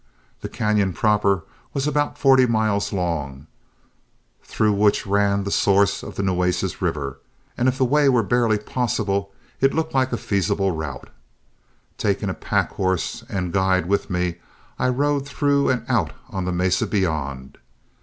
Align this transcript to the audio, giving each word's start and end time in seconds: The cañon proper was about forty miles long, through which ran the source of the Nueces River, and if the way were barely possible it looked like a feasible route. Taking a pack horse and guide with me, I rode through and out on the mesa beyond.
The 0.39 0.49
cañon 0.49 0.95
proper 0.95 1.43
was 1.75 1.85
about 1.85 2.17
forty 2.17 2.47
miles 2.47 2.91
long, 2.91 3.45
through 4.41 4.73
which 4.73 5.05
ran 5.05 5.43
the 5.43 5.51
source 5.51 6.01
of 6.01 6.15
the 6.15 6.23
Nueces 6.23 6.81
River, 6.81 7.19
and 7.55 7.67
if 7.67 7.77
the 7.77 7.85
way 7.85 8.09
were 8.09 8.23
barely 8.23 8.57
possible 8.57 9.31
it 9.59 9.75
looked 9.75 9.93
like 9.93 10.11
a 10.11 10.17
feasible 10.17 10.71
route. 10.71 11.11
Taking 11.99 12.29
a 12.29 12.33
pack 12.33 12.71
horse 12.71 13.23
and 13.29 13.53
guide 13.53 13.85
with 13.85 14.09
me, 14.09 14.37
I 14.79 14.89
rode 14.89 15.27
through 15.27 15.69
and 15.69 15.85
out 15.87 16.13
on 16.31 16.45
the 16.45 16.51
mesa 16.51 16.87
beyond. 16.87 17.59